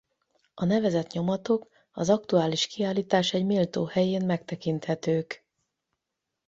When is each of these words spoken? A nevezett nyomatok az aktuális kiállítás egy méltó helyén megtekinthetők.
A 0.53 0.65
nevezett 0.65 1.11
nyomatok 1.11 1.67
az 1.91 2.09
aktuális 2.09 2.67
kiállítás 2.67 3.33
egy 3.33 3.45
méltó 3.45 3.85
helyén 3.85 4.25
megtekinthetők. 4.25 5.45